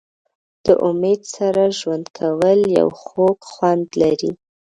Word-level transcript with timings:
د 0.65 0.67
امید 0.89 1.21
سره 1.35 1.63
ژوند 1.79 2.05
کول 2.17 2.59
یو 2.77 2.87
خوږ 3.01 3.37
خوند 3.51 3.87
لري. 4.01 4.31